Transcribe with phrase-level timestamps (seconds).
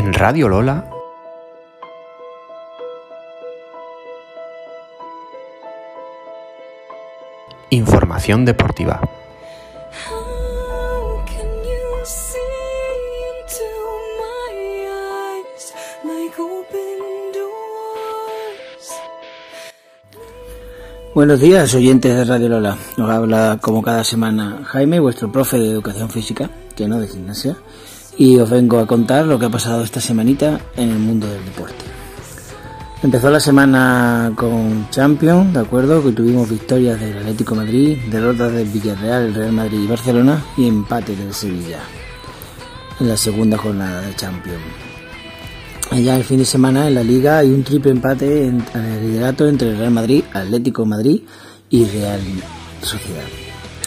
[0.00, 0.82] En Radio Lola.
[7.68, 8.98] Información deportiva.
[21.14, 22.78] Buenos días, oyentes de Radio Lola.
[22.96, 27.58] Nos habla como cada semana Jaime, vuestro profe de educación física, que no de gimnasia,
[28.16, 31.44] y os vengo a contar lo que ha pasado esta semanita en el mundo del
[31.44, 31.84] deporte.
[33.02, 36.04] Empezó la semana con Champions, ¿de acuerdo?
[36.04, 41.16] Que tuvimos victorias del Atlético Madrid, derrotas del Villarreal, Real Madrid y Barcelona y empate
[41.16, 41.78] del Sevilla
[43.00, 44.60] en la segunda jornada de Champions.
[45.92, 49.48] Ya el fin de semana en la liga hay un triple empate en, el liderato
[49.48, 51.22] entre Real Madrid, Atlético Madrid
[51.70, 52.20] y Real
[52.82, 53.24] Sociedad.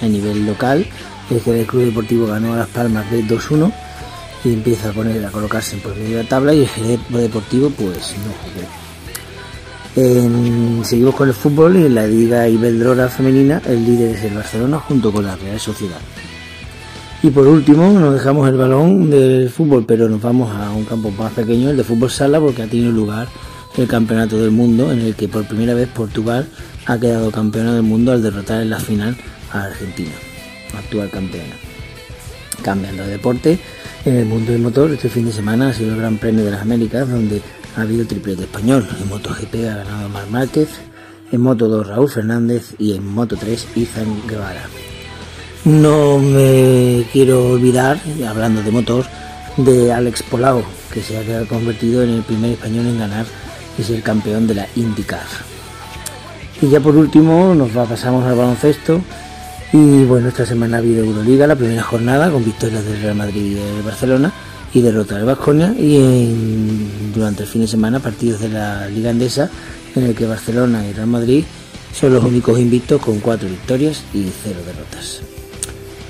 [0.00, 0.86] A nivel local,
[1.30, 3.72] el Club Deportivo ganó a Las Palmas de 2-1
[4.44, 7.00] y empieza a poner a colocarse en por medio de la tabla y el Jerez
[7.08, 8.68] Deportivo pues no jugó.
[10.84, 14.78] Seguimos con el fútbol y en la Liga Iberdrola femenina el líder es el Barcelona
[14.78, 16.00] junto con la Real Sociedad.
[17.22, 21.10] Y por último, nos dejamos el balón del fútbol, pero nos vamos a un campo
[21.10, 23.28] más pequeño, el de fútbol sala, porque ha tenido lugar
[23.76, 26.48] el Campeonato del Mundo, en el que por primera vez Portugal
[26.86, 29.16] ha quedado campeona del mundo al derrotar en la final
[29.52, 30.12] a Argentina,
[30.78, 31.54] actual campeona.
[32.62, 33.60] Cambiando de deporte,
[34.04, 36.50] en el mundo del motor, este fin de semana ha sido el Gran Premio de
[36.50, 37.42] las Américas, donde
[37.76, 38.88] ha habido triplete español.
[39.00, 40.68] En MotoGP ha ganado Mar Márquez,
[41.30, 44.62] en Moto 2 Raúl Fernández y en Moto 3 Izan Guevara.
[45.64, 49.04] No me quiero olvidar, hablando de motor,
[49.58, 50.62] de Alex Polao,
[50.92, 53.26] que se ha convertido en el primer español en ganar
[53.78, 55.26] y ser campeón de la IndyCar.
[56.62, 59.02] Y ya por último nos pasamos al baloncesto.
[59.72, 63.52] Y bueno, esta semana ha habido Euroliga, la primera jornada, con victorias del Real Madrid
[63.52, 64.32] y del Barcelona
[64.74, 65.74] y derrota del Vasconia.
[65.78, 69.48] Y en- durante el fin de semana partidos de la Liga Andesa,
[69.94, 71.44] en el que Barcelona y Real Madrid
[71.98, 75.20] son los únicos invictos con cuatro victorias y cero derrotas.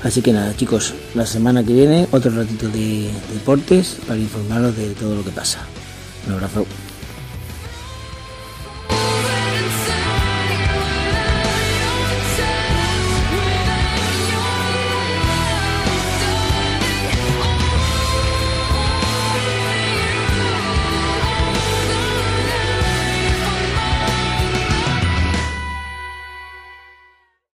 [0.03, 4.89] Así que nada, chicos, la semana que viene otro ratito de deportes para informaros de
[4.91, 5.59] todo lo que pasa.
[6.27, 6.65] Un abrazo.